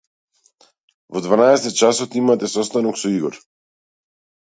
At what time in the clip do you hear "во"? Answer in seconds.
1.17-1.19